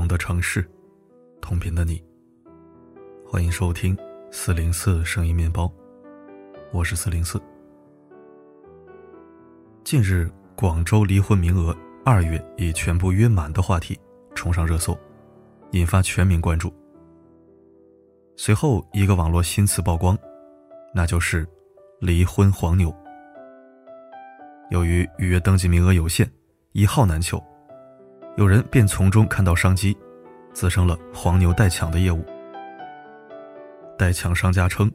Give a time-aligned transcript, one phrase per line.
[0.00, 0.66] 同的城市，
[1.42, 2.02] 同频的你。
[3.22, 3.94] 欢迎收听
[4.30, 5.70] 四零四声音面包，
[6.72, 7.38] 我是四零四。
[9.84, 14.00] 近日，广州离婚名额二月已全部约满的话题
[14.34, 14.98] 冲上热搜，
[15.72, 16.72] 引发全民关注。
[18.36, 20.16] 随后，一个网络新词曝光，
[20.94, 21.46] 那就是
[22.00, 22.90] “离婚黄牛”。
[24.72, 26.26] 由于预约登记名额有限，
[26.72, 27.38] 一号难求。
[28.36, 29.96] 有人便从中看到商机，
[30.52, 32.24] 滋生了黄牛代抢的业务。
[33.98, 34.90] 代抢商家称，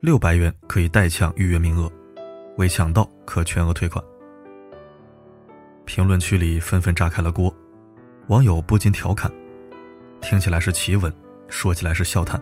[0.00, 1.90] 六百元可以代抢预约名额，
[2.56, 4.04] 未抢到可全额退款。
[5.84, 7.54] 评论区里纷纷炸开了锅，
[8.26, 9.30] 网友不禁调侃
[10.20, 11.12] ：“听起来是奇闻，
[11.48, 12.40] 说起来是笑谈。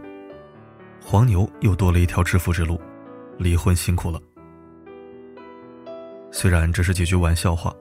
[1.02, 2.80] 黄牛又多了一条致富之路，
[3.38, 4.20] 离婚辛苦了。”
[6.32, 7.74] 虽然只是几句玩笑话，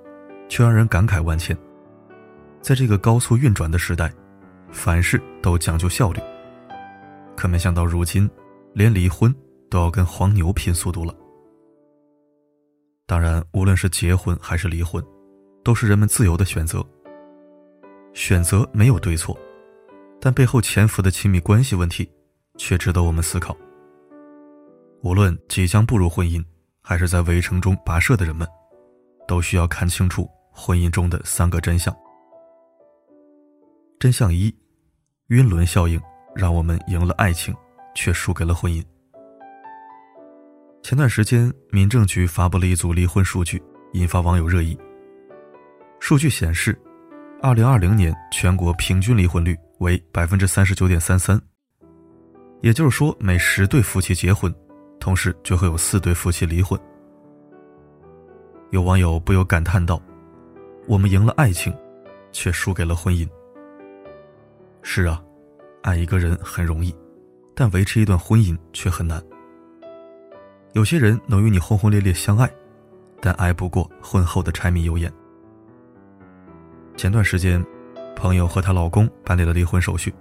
[0.49, 1.57] 却让人感慨万千。
[2.61, 4.13] 在这个高速运转的时代，
[4.71, 6.19] 凡事都讲究效率。
[7.35, 8.29] 可没想到，如今
[8.73, 9.33] 连离婚
[9.69, 11.15] 都要跟黄牛拼速度了。
[13.05, 15.03] 当然，无论是结婚还是离婚，
[15.63, 16.85] 都是人们自由的选择。
[18.13, 19.37] 选择没有对错，
[20.19, 22.11] 但背后潜伏的亲密关系问题，
[22.57, 23.55] 却值得我们思考。
[25.01, 26.43] 无论即将步入婚姻，
[26.81, 28.45] 还是在围城中跋涉的人们，
[29.27, 31.95] 都需要看清楚婚姻中的三个真相。
[33.99, 34.49] 真相一：
[35.27, 35.99] 晕轮效应
[36.33, 37.53] 让我们赢了爱情，
[37.93, 38.81] 却输给了婚姻。
[40.81, 44.79] 前段时间，民政局发布了一组离婚数据，引发网友热议。
[45.99, 46.79] 数据显示，
[47.41, 51.37] 二零二零年全国平均离婚率为百分之三十九点三三，
[52.61, 54.53] 也就是说，每十对夫妻结婚，
[54.97, 56.79] 同时就会有四对夫妻离婚。
[58.71, 60.01] 有网友不由感叹道
[60.87, 61.75] ：“我们赢了爱情，
[62.31, 63.27] 却输给了婚姻。”
[64.81, 65.21] 是啊，
[65.83, 66.95] 爱一个人很容易，
[67.55, 69.21] 但维持一段婚姻却很难。
[70.73, 72.49] 有些人能与你轰轰烈烈相爱，
[73.21, 75.11] 但挨不过婚后的柴米油盐。
[76.95, 77.63] 前段时间，
[78.15, 80.13] 朋友和她老公办理了离婚手续，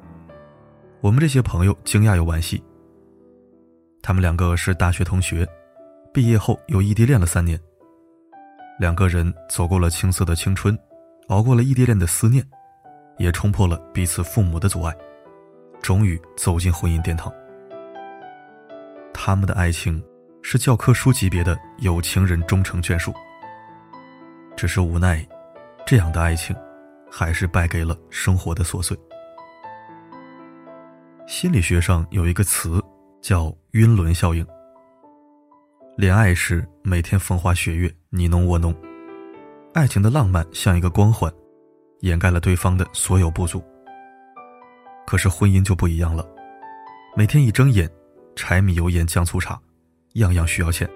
[1.00, 2.62] 我们这些朋友惊讶又惋惜。
[4.00, 5.46] 他们两个是大学同学，
[6.12, 7.60] 毕业后又异地恋了三年，
[8.78, 10.78] 两个人走过了青涩的青春，
[11.28, 12.44] 熬过了异地恋的思念。
[13.18, 14.96] 也冲破了彼此父母的阻碍，
[15.82, 17.32] 终于走进婚姻殿堂。
[19.12, 20.02] 他们的爱情
[20.42, 23.12] 是教科书级别的有情人终成眷属。
[24.56, 25.26] 只是无奈，
[25.86, 26.54] 这样的爱情，
[27.10, 28.96] 还是败给了生活的琐碎。
[31.26, 32.82] 心理学上有一个词
[33.20, 34.46] 叫“晕轮效应”。
[35.96, 38.74] 恋爱时每天风花雪月，你侬我侬，
[39.74, 41.30] 爱情的浪漫像一个光环。
[42.00, 43.62] 掩盖了对方的所有不足。
[45.06, 46.26] 可是婚姻就不一样了，
[47.16, 47.90] 每天一睁眼，
[48.36, 49.58] 柴米油盐酱醋茶，
[50.14, 50.88] 样样需要钱，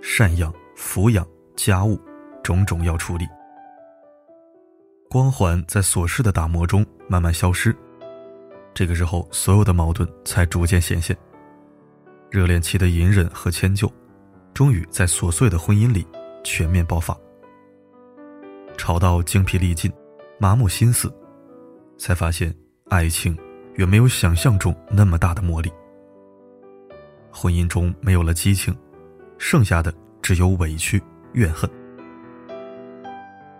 [0.00, 2.00] 赡养、抚养、家务，
[2.42, 3.26] 种种要处理。
[5.08, 7.76] 光环在琐事的打磨中慢慢消失，
[8.72, 11.16] 这个时候所有的矛盾才逐渐显现。
[12.30, 13.92] 热恋期的隐忍和迁就，
[14.54, 16.06] 终于在琐碎的婚姻里
[16.42, 17.14] 全面爆发。
[18.78, 19.92] 吵到精疲力尽。
[20.42, 21.14] 麻木心思，
[21.98, 22.52] 才发现
[22.88, 23.36] 爱情
[23.74, 25.70] 远没有想象中那么大的魔力。
[27.30, 28.74] 婚姻中没有了激情，
[29.36, 29.92] 剩下的
[30.22, 31.00] 只有委屈、
[31.34, 31.68] 怨恨。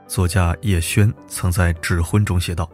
[0.07, 2.67] 作家叶轩曾在《指婚》中写道：“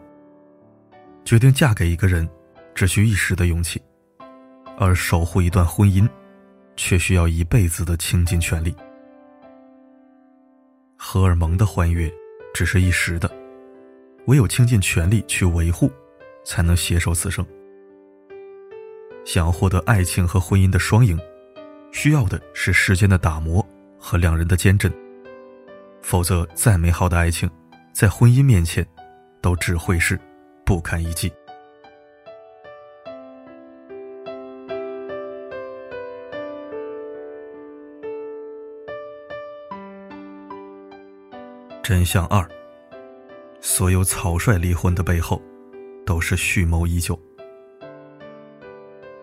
[1.27, 2.28] 决定嫁给一个人，
[2.77, 3.77] 只需一时的勇气；
[4.78, 6.09] 而守护一段婚姻，
[6.77, 8.73] 却需要一辈子的倾尽全力。
[10.97, 12.09] 荷尔蒙的欢悦，
[12.55, 13.28] 只是一时的。”
[14.26, 15.91] 唯有倾尽全力去维护，
[16.44, 17.44] 才能携手此生。
[19.25, 21.19] 想要获得爱情和婚姻的双赢，
[21.93, 23.64] 需要的是时间的打磨
[23.99, 24.93] 和两人的坚贞。
[26.02, 27.50] 否则，再美好的爱情，
[27.93, 28.87] 在婚姻面前，
[29.40, 30.19] 都只会是
[30.64, 31.32] 不堪一击。
[41.82, 42.49] 真相二。
[43.68, 45.42] 所有草率离婚的背后，
[46.06, 47.20] 都是蓄谋已久。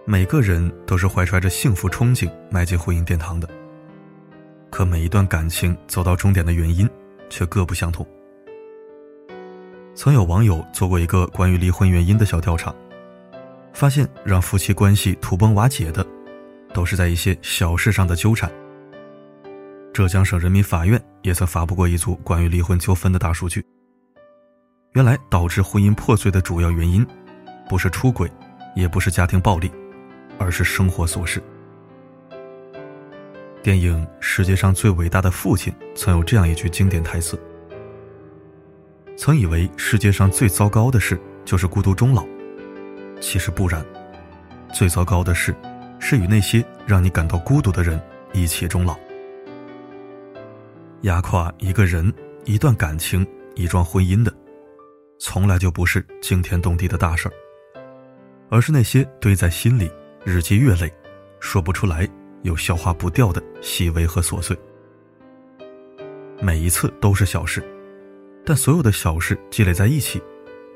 [0.03, 3.47] 每个人都是怀揣着幸福憧憬迈进婚姻殿堂的，
[4.69, 6.87] 可每一段感情走到终点的原因
[7.29, 8.05] 却各不相同。
[9.95, 12.75] 曾有网友做过一个关于离婚原因的小调查，
[13.71, 16.05] 发现让夫妻关系土崩瓦解的，
[16.73, 18.51] 都是在一些小事上的纠缠。
[19.93, 23.65] 浙江省人民法院也曾发布过一组关于离婚纠纷的大数据。
[24.93, 27.05] 原来导致婚姻破碎的主要原因，
[27.67, 28.31] 不是出轨，
[28.75, 29.71] 也不是家庭暴力，
[30.37, 31.41] 而是生活琐事。
[33.63, 37.39] 电影《世界上最伟大的父亲》曾有这样一句经典台词
[39.17, 42.23] ：“曾以为世界上最糟糕的事就是孤独终老，
[43.19, 43.83] 其实不然，
[44.71, 45.55] 最糟糕的事
[45.97, 47.99] 是与那些让你感到孤独的人
[48.31, 48.95] 一起终老。
[51.01, 52.13] 压垮一个人、
[52.45, 53.25] 一段感情、
[53.55, 54.31] 一桩婚姻的，
[55.25, 57.33] 从来就不是惊天动地的大事儿，
[58.49, 59.89] 而是那些堆在心里、
[60.25, 60.93] 日积月累、
[61.39, 62.07] 说不出来。”
[62.43, 64.53] 又消化不掉的细微和琐碎，
[66.41, 67.63] 每一次都是小事，
[68.45, 70.21] 但所有的小事积累在一起，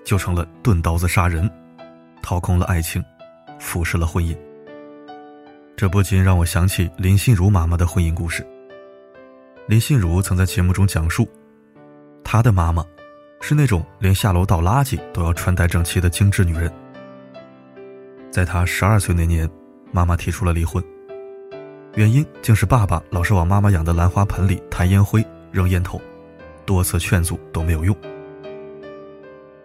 [0.06, 1.52] 就成了钝刀子杀人，
[2.24, 3.04] 掏空了爱情，
[3.60, 4.34] 腐蚀了婚姻。
[5.76, 8.48] 这不禁让我想起林心如妈妈的婚姻故事。
[9.68, 11.28] 林心如曾在节目中讲述，
[12.24, 12.82] 她的妈妈
[13.40, 16.72] 是那种连下楼倒垃圾都要穿戴整齐的精致女人。
[18.32, 19.50] 在她十二岁那年，
[19.92, 20.84] 妈妈提出了离婚。
[21.96, 26.00] 原因竟是爸爸老是往妈妈养的兰花盆里弹烟灰、扔烟头，
[26.66, 27.96] 多次劝阻都没有用。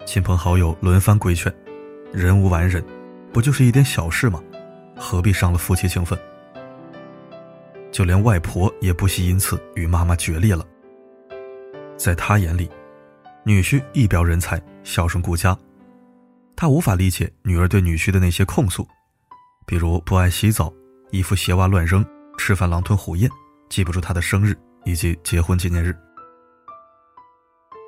[0.07, 1.53] 亲朋好友轮番规劝，
[2.13, 2.83] 人无完人，
[3.33, 4.43] 不就是一点小事吗？
[4.97, 6.19] 何必伤了夫妻情分？
[7.91, 10.65] 就连外婆也不惜因此与妈妈决裂了。
[11.97, 12.71] 在他眼里，
[13.45, 15.57] 女婿一表人才，孝顺顾家，
[16.55, 18.87] 他无法理解女儿对女婿的那些控诉，
[19.67, 20.73] 比如不爱洗澡，
[21.11, 22.05] 衣服鞋袜乱扔。
[22.39, 23.31] 吃饭狼吞虎咽，
[23.69, 25.95] 记不住他的生日以及结婚纪念日。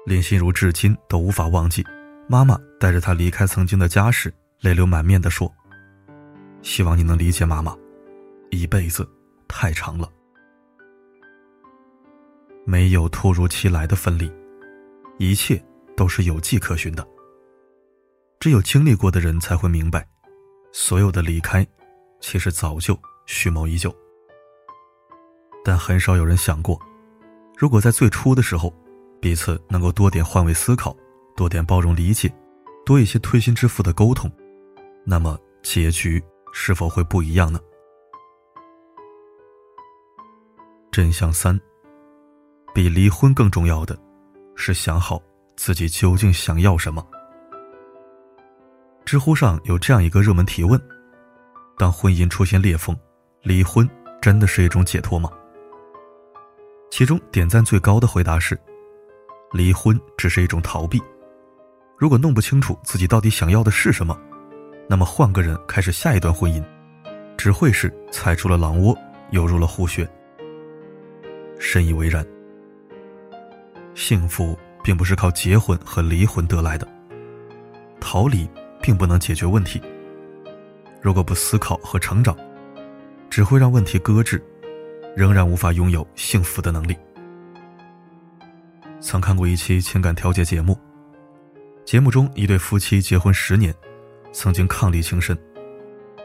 [0.06, 1.84] 林心如至今都无法忘记，
[2.28, 5.52] 妈妈带着她离开曾经的家时，泪流满面地说
[6.62, 7.74] ：“希望你能理解妈妈，
[8.50, 9.08] 一辈子
[9.48, 10.08] 太长了。
[12.66, 14.30] 没有突如其来的分离，
[15.18, 15.62] 一切
[15.96, 17.06] 都是有迹可循的。
[18.40, 20.06] 只有经历过的人才会明白，
[20.72, 21.66] 所有的离开，
[22.20, 23.94] 其实早就蓄谋已久。”
[25.64, 26.78] 但很少有人想过，
[27.56, 28.70] 如果在最初的时候，
[29.18, 30.94] 彼此能够多点换位思考，
[31.34, 32.30] 多点包容理解，
[32.84, 34.30] 多一些推心置腹的沟通，
[35.06, 36.22] 那么结局
[36.52, 37.58] 是否会不一样呢？
[40.92, 41.58] 真相三：
[42.74, 43.98] 比离婚更重要的，
[44.56, 45.20] 是想好
[45.56, 47.06] 自己究竟想要什么。
[49.04, 50.80] 知乎上有这样一个热门提问：
[51.76, 52.96] 当婚姻出现裂缝，
[53.42, 53.88] 离婚
[54.20, 55.30] 真的是一种解脱吗？
[56.90, 58.58] 其中点赞最高的回答是
[59.52, 61.02] ：“离婚只是一种逃避。
[61.98, 64.18] 如果弄不清楚自己到底想要的是什么，
[64.88, 66.64] 那么换个人开始下一段婚姻，
[67.36, 68.96] 只会是踩出了狼窝，
[69.30, 70.08] 又入了虎穴。”
[71.60, 72.26] 深以为然。
[73.94, 76.86] 幸福并不是靠结婚和离婚得来的，
[78.00, 78.48] 逃离
[78.82, 79.80] 并不能解决问题。
[81.00, 82.36] 如果不思考和成长，
[83.30, 84.42] 只会让问题搁置。
[85.16, 86.96] 仍然无法拥有幸福的能力。
[89.00, 90.76] 曾看过一期情感调解节目，
[91.84, 93.72] 节目中一对夫妻结婚十年，
[94.32, 95.38] 曾经伉俪情深，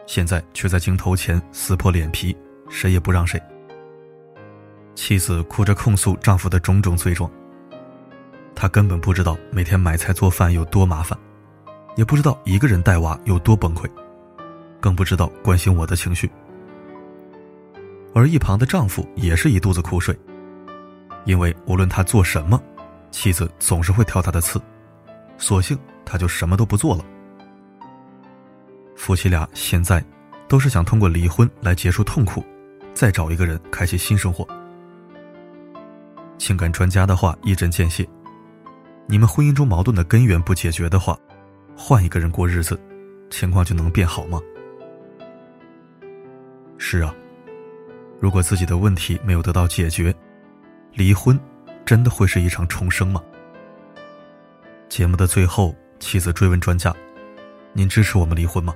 [0.08, 2.36] 现在却在镜头前撕破脸皮，
[2.68, 3.40] 谁也不让谁。
[4.96, 7.30] 妻子哭着控诉丈夫的种种罪状，
[8.60, 11.18] 他根本不知道每天买菜做饭有多麻烦，
[11.96, 13.90] 也不知道一个人带娃有多崩溃，
[14.82, 16.30] 更不知道关心我的情绪。
[18.14, 20.14] 而一旁的丈夫也是一肚子苦水，
[21.24, 22.62] 因为无论他做什么，
[23.12, 24.62] 妻子总是会挑他的刺，
[25.38, 27.06] 索性他就什么都不做了。
[28.98, 30.04] 夫妻俩现在
[30.50, 32.44] 都是想通过离婚来结束痛苦，
[32.94, 34.46] 再找一个人开启新生活。
[36.38, 38.06] 情感专家的话一针见血：
[39.12, 41.18] 你们婚姻中矛盾的根源不解决的话，
[41.76, 42.80] 换一个人过日子，
[43.32, 44.40] 情况就能变好吗？
[46.78, 47.12] 是啊。
[48.20, 50.14] 如果自己的问题没有得到解决，
[50.94, 51.40] 离婚
[51.86, 53.20] 真的会是一场重生吗？
[54.90, 56.96] 节目的最后，妻子追问专家
[57.74, 58.76] ：“您支持我们离婚吗？”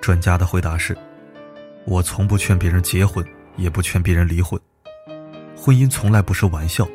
[0.00, 0.96] 专家的回答是
[1.86, 4.60] ：“我从不劝别人结婚，也不劝别人离婚。
[5.56, 6.86] 婚姻从来不是玩笑，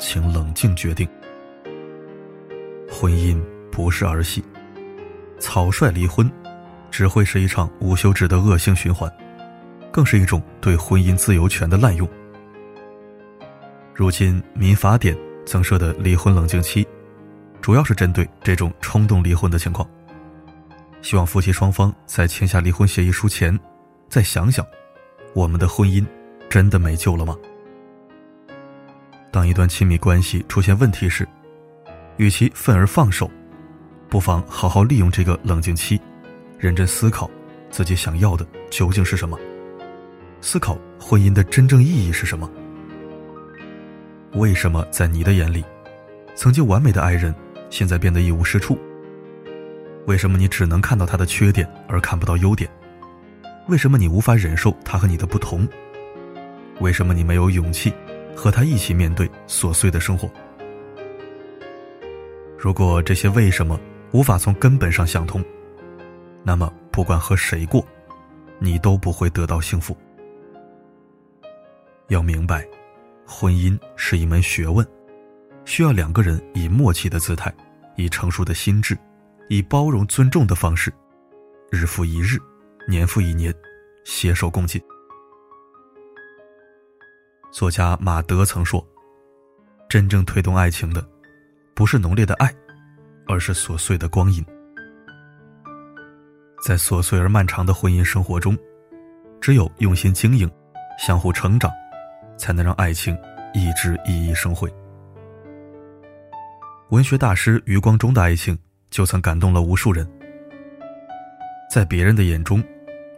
[0.00, 1.08] 请冷静决定。
[2.90, 3.40] 婚姻
[3.70, 4.42] 不是儿戏，
[5.38, 6.28] 草率离婚
[6.90, 9.08] 只会是一场无休止的恶性循环。”
[9.92, 12.08] 更是一种对婚姻自由权的滥用。
[13.92, 16.86] 如今民法典增设的离婚冷静期，
[17.60, 19.84] 主要是针对这种冲动离婚的情况。
[21.02, 23.58] 希望夫妻双方在签下离婚协议书前，
[24.08, 24.64] 再想想，
[25.34, 26.06] 我们的婚姻
[26.48, 27.36] 真的没救了吗？
[29.32, 31.26] 当一段亲密关系出现问题时，
[32.16, 33.30] 与其愤而放手，
[34.08, 36.00] 不妨好好利用这个冷静期，
[36.58, 37.30] 认真思考
[37.70, 39.38] 自己想要的究竟是什么，
[40.40, 42.50] 思考婚姻的真正意义是什么。
[44.32, 45.64] 为什么在你的眼里，
[46.34, 47.34] 曾经完美的爱人
[47.68, 48.76] 现在变得一无是处？
[50.06, 52.68] 为什么你只能看到他的缺点而看不到优点？
[53.68, 55.68] 为什么你无法忍受他和你的不同？
[56.80, 57.92] 为什么你没有勇气
[58.40, 60.30] 和他一起面对琐碎的生活？
[62.58, 63.78] 如果这些为什么
[64.12, 65.44] 无法从根本上想通，
[66.42, 67.86] 那么不管和谁过，
[68.58, 69.94] 你都不会得到幸福。
[72.08, 72.66] 要明白，
[73.26, 74.86] 婚姻是一门学问，
[75.66, 77.54] 需要两个人以默契的姿态，
[77.96, 78.96] 以成熟的心智，
[79.50, 80.90] 以包容尊重的方式，
[81.70, 82.38] 日复一日，
[82.88, 83.54] 年复一年，
[84.02, 84.80] 携手共进。
[87.52, 88.84] 作家马德曾说
[89.88, 91.04] ：“真正推动爱情的。”
[91.74, 92.52] 不是浓烈的爱，
[93.26, 94.44] 而是琐碎的光阴。
[96.62, 98.54] 在琐碎而漫长的婚姻生活中，
[99.40, 100.50] 只有用心经营，
[100.98, 101.72] 相互成长，
[102.36, 103.16] 才能让爱情
[103.54, 104.70] 一直熠熠生辉。
[106.90, 108.58] 文学大师余光中的爱情
[108.90, 110.06] 就曾感动了无数人。
[111.70, 112.62] 在别人的眼中，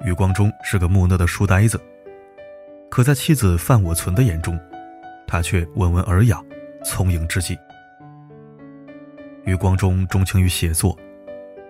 [0.05, 1.77] 余光中是个木讷的书呆子；
[2.93, 4.61] 可在妻子范我存的眼中，
[5.27, 6.39] 他却温文尔雅，
[6.85, 7.59] 聪颖至极。
[9.45, 10.95] 余光中钟情于写作，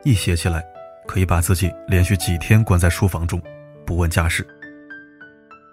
[0.03, 0.61] 一写起来，
[1.07, 3.41] 可以把自己连续几天关在书房中，
[3.87, 4.45] 不问家事。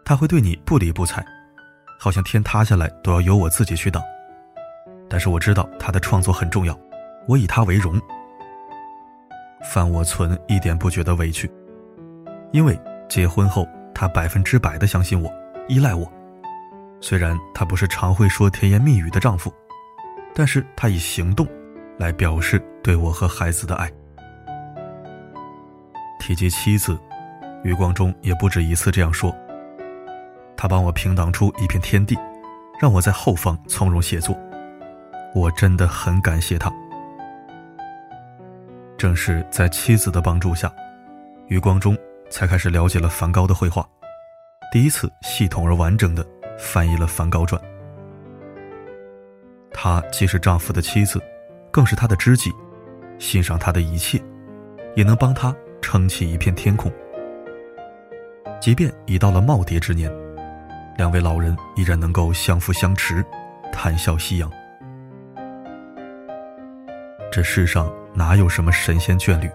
[0.06, 1.25] 他会对你不理不睬，
[1.98, 4.03] 好像天塌下来都要由我自己去挡。
[5.10, 6.79] 但是我知道他的创作很重要，
[7.27, 8.00] 我以他为荣。
[9.63, 11.51] 范我存一点不觉得委屈，
[12.51, 15.27] 因为结婚后他百分之百的相信我，
[15.69, 16.11] 依赖我。
[16.99, 19.53] 虽然他不是常会说甜言蜜语的丈夫，
[20.35, 21.47] 但是他以行动。
[21.99, 23.91] 来表示对我和孩子的爱。
[26.17, 26.97] 提及妻子，
[27.61, 29.35] 余光中也不止一次这样说。
[30.55, 32.17] 他帮我平挡出一片天地，
[32.79, 34.33] 让我在后方从容写作。
[35.35, 36.71] 我真的很感谢他。
[38.97, 40.71] 正是在妻子的帮助下，
[41.47, 41.97] 余光中
[42.29, 43.85] 才开始了解了梵高的绘画，
[44.71, 46.25] 第一次系统而完整的
[46.57, 47.61] 翻译了《梵高传》。
[49.71, 51.21] 她既是丈夫的妻子。
[51.71, 52.51] 更是他的知己，
[53.19, 54.19] 欣赏他的一切，
[54.95, 56.91] 也能帮他撑起一片天空。
[58.59, 60.11] 即便已到了耄耋之年，
[60.97, 63.23] 两位老人依然能够相扶相持，
[63.71, 64.51] 谈笑夕阳。
[67.31, 69.47] 这世上哪有什么神仙眷侣，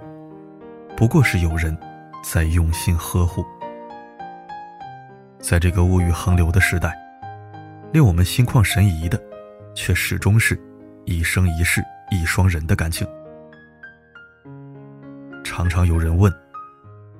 [0.96, 1.76] 不过是有人
[2.22, 3.44] 在用心呵护。
[5.46, 6.96] 在这个物欲横流的时代，
[7.92, 9.22] 令我们心旷神怡的，
[9.74, 10.58] 却始终是
[11.04, 11.84] 一生一世。
[12.10, 13.06] 一双人的感情，
[15.42, 16.32] 常常有人问，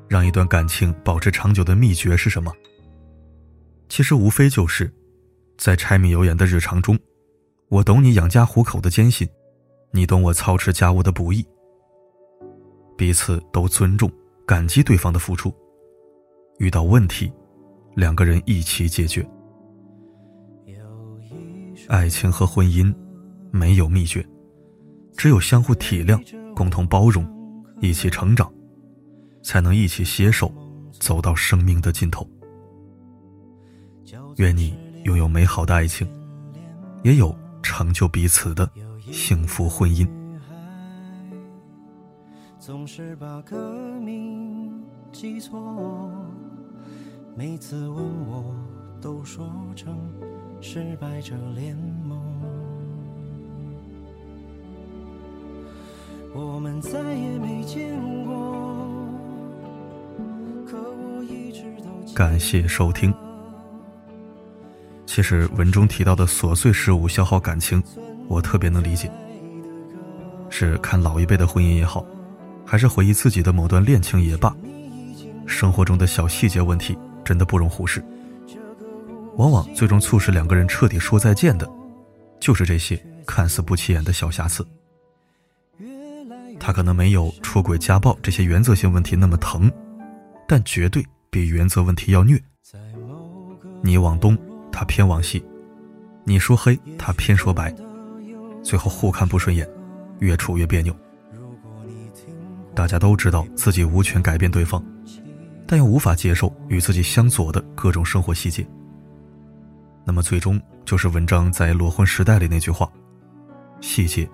[0.08, 2.52] 让一段感情保持长久的秘诀是什么？
[3.88, 4.92] 其实无非就是，
[5.56, 6.96] 在柴米油盐的日常中，
[7.68, 9.28] 我懂你养家糊口的艰辛，
[9.90, 11.44] 你懂我操持家务的不易。
[12.96, 14.08] 彼此都尊重、
[14.46, 15.52] 感激对方的付出，
[16.58, 17.32] 遇到问题，
[17.94, 19.26] 两个人一起解决。
[21.88, 22.94] 爱情和婚姻
[23.50, 24.26] 没有秘诀。
[25.16, 26.20] 只有相互体谅、
[26.54, 27.24] 共同包容、
[27.80, 28.52] 一起成长，
[29.42, 30.52] 才能一起携手
[30.90, 32.28] 走到生命的尽头。
[34.38, 36.04] 愿你拥有美好的爱情，
[37.04, 37.32] 也有
[37.62, 38.68] 成就彼此的
[39.12, 40.04] 幸福婚姻。
[42.58, 44.82] 总是把歌名
[45.12, 46.12] 记错，
[47.36, 48.54] 每次问我
[49.00, 50.08] 都说成
[50.60, 52.16] 失败者联盟。
[56.32, 58.54] 我们再也没见过。
[62.14, 63.12] 感谢收听。
[65.04, 67.82] 其实文中提到的琐碎事物消耗感情，
[68.28, 69.10] 我特别能理解。
[70.50, 72.06] 是看老一辈的婚姻也好，
[72.64, 74.54] 还是回忆自己的某段恋情也罢，
[75.46, 78.04] 生活中的小细节问题真的不容忽视。
[79.36, 81.68] 往往最终促使两个人彻底说再见的，
[82.38, 84.64] 就是这些看似不起眼的小瑕疵。
[86.60, 89.70] 他可能没有出轨、家暴这些原则性问题那么疼，
[90.46, 92.40] 但绝对比原则问题要虐。
[93.82, 94.38] 你往东，
[94.70, 95.42] 他偏往西；
[96.22, 97.74] 你说黑，他偏说白，
[98.62, 99.68] 最后互看不顺眼，
[100.20, 100.96] 越处越别扭。
[102.72, 104.82] 大家都知道自己无权改变对方，
[105.66, 108.66] 但又无法接受与自己相左的各种生活细节。
[110.04, 112.90] 那么最终就是文章在《裸婚时代》里那句话：
[113.80, 114.28] 细节。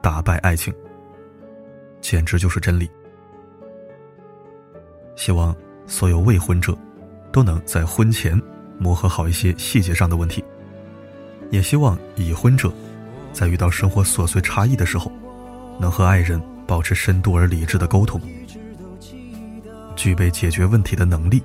[0.00, 0.72] 打败爱情，
[2.00, 2.88] 简直就是真理。
[5.16, 5.54] 希望
[5.88, 6.72] 所有未婚者
[7.32, 8.40] 都能在婚前
[8.78, 10.42] 磨合好一些细节上的问题，
[11.50, 12.72] 也希望已婚者
[13.32, 15.10] 在遇到生活琐碎差异的时候，
[15.80, 18.20] 能和爱人保持深度而理智的沟通，
[19.98, 21.42] 具备解决问题的能力，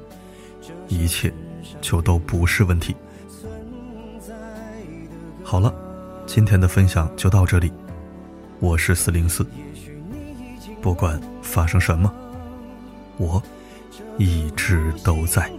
[0.88, 1.34] 一切
[1.82, 2.96] 就都不是问题。
[5.44, 5.74] 好了，
[6.28, 7.74] 今天的分享就到这里。
[8.60, 9.44] 我是四零四，
[10.84, 12.14] 不管发生什么，
[13.18, 13.42] 我
[14.20, 15.52] 一直都在。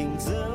[0.00, 0.49] 影子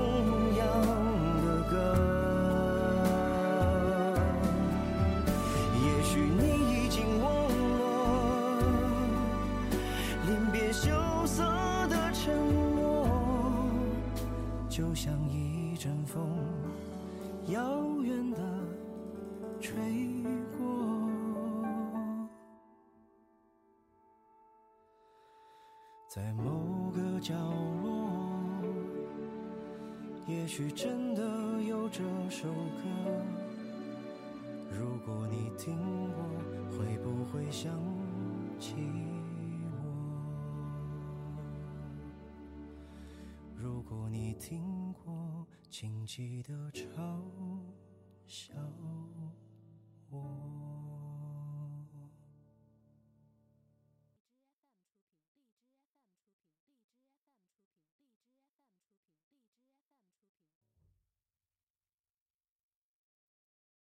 [30.57, 31.21] 许真的
[31.63, 32.85] 有这首歌。
[34.71, 35.75] 如果你听
[36.13, 36.23] 过，
[36.71, 37.73] 会不会想
[38.57, 38.73] 起
[39.65, 39.75] 我？
[43.53, 46.87] 如果你听过，请记得嘲
[48.25, 48.53] 笑
[50.09, 50.74] 我。